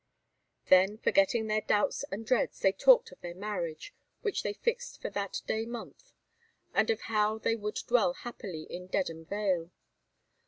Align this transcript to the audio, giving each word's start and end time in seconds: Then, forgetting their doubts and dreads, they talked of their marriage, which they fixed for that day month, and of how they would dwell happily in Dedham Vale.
Then, 0.65 0.97
forgetting 0.97 1.45
their 1.45 1.61
doubts 1.61 2.03
and 2.11 2.25
dreads, 2.25 2.61
they 2.61 2.71
talked 2.71 3.11
of 3.11 3.21
their 3.21 3.35
marriage, 3.35 3.93
which 4.23 4.41
they 4.41 4.53
fixed 4.53 4.99
for 4.99 5.11
that 5.11 5.43
day 5.45 5.63
month, 5.67 6.11
and 6.73 6.89
of 6.89 7.01
how 7.01 7.37
they 7.37 7.55
would 7.55 7.75
dwell 7.85 8.13
happily 8.13 8.63
in 8.63 8.87
Dedham 8.87 9.25
Vale. 9.25 9.69